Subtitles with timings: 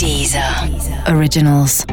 [0.00, 0.42] Deezer
[1.14, 1.84] Originals.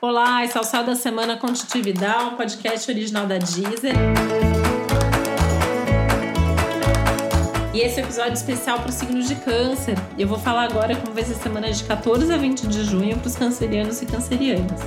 [0.00, 3.94] Olá, esse é o Céu da Semana Contitividade, um podcast original da Deezer.
[7.72, 9.94] E esse é episódio especial para os signos de câncer.
[10.18, 13.16] Eu vou falar agora como vai ser a semana de 14 a 20 de junho
[13.16, 14.80] para os cancerianos e cancerianas.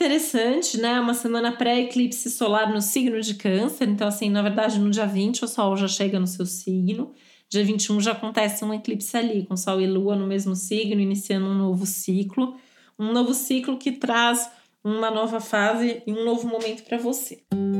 [0.00, 0.98] Interessante, né?
[0.98, 3.86] Uma semana pré-eclipse solar no signo de Câncer.
[3.86, 7.12] Então, assim, na verdade, no dia 20 o Sol já chega no seu signo.
[7.50, 11.46] Dia 21 já acontece um eclipse ali, com Sol e Lua no mesmo signo, iniciando
[11.46, 12.56] um novo ciclo.
[12.98, 14.50] Um novo ciclo que traz
[14.82, 17.42] uma nova fase e um novo momento para você.
[17.50, 17.79] Essa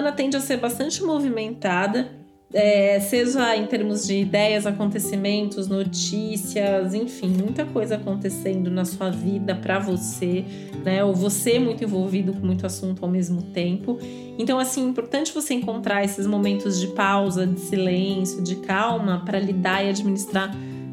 [0.00, 2.10] semana tende a ser bastante movimentada,
[2.52, 9.54] é, seja em termos de ideias, acontecimentos, notícias, enfim, muita coisa acontecendo na sua vida
[9.54, 10.44] para você,
[10.82, 11.04] né?
[11.04, 13.98] Ou você muito envolvido com muito assunto ao mesmo tempo.
[14.38, 19.38] Então, assim, é importante você encontrar esses momentos de pausa, de silêncio, de calma para
[19.38, 20.50] lidar e administrar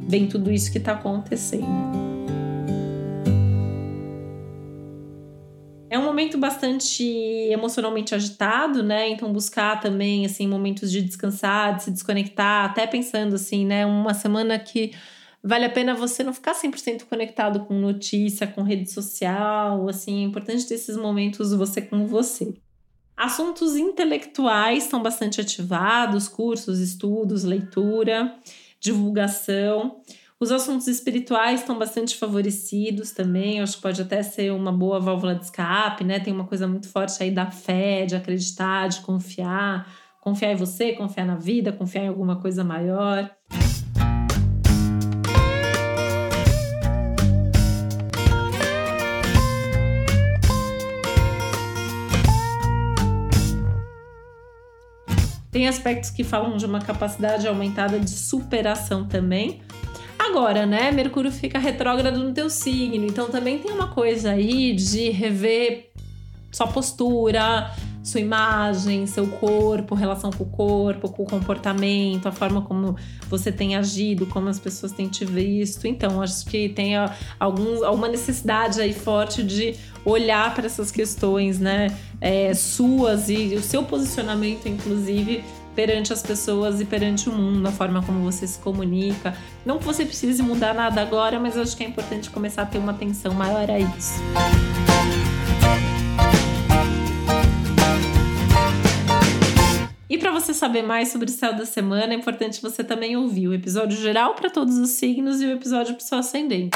[0.08, 2.17] bem tudo isso que está acontecendo.
[6.18, 7.04] Momento bastante
[7.52, 9.08] emocionalmente agitado, né?
[9.08, 14.16] Então buscar também assim momentos de descansar, de se desconectar, até pensando assim, né, uma
[14.16, 14.94] semana que
[15.44, 20.26] vale a pena você não ficar 100% conectado com notícia, com rede social, assim, é
[20.26, 22.56] importante ter esses momentos você com você.
[23.16, 28.36] Assuntos intelectuais estão bastante ativados, cursos, estudos, leitura,
[28.80, 30.02] divulgação.
[30.40, 35.34] Os assuntos espirituais estão bastante favorecidos também, acho que pode até ser uma boa válvula
[35.34, 36.20] de escape, né?
[36.20, 40.94] Tem uma coisa muito forte aí da fé, de acreditar, de confiar, confiar em você,
[40.94, 43.32] confiar na vida, confiar em alguma coisa maior.
[55.52, 59.64] Tem aspectos que falam de uma capacidade aumentada de superação também,
[60.38, 65.10] Agora, né, Mercúrio fica retrógrado no teu signo, então também tem uma coisa aí de
[65.10, 65.90] rever
[66.52, 72.62] sua postura, sua imagem, seu corpo, relação com o corpo, com o comportamento, a forma
[72.62, 72.96] como
[73.28, 75.88] você tem agido, como as pessoas têm te visto.
[75.88, 76.94] Então, acho que tem
[77.40, 79.74] alguns, alguma necessidade aí forte de
[80.06, 85.44] olhar para essas questões, né, é, suas e o seu posicionamento, inclusive,
[85.78, 89.38] perante as pessoas e perante o mundo, a forma como você se comunica.
[89.64, 92.66] Não que você precise mudar nada agora, mas eu acho que é importante começar a
[92.66, 94.20] ter uma atenção maior a isso.
[100.10, 103.48] E para você saber mais sobre o céu da semana, é importante você também ouvir
[103.48, 106.76] o episódio geral para todos os signos e o episódio para o seu ascendente.